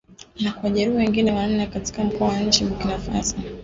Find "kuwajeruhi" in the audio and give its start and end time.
0.51-0.97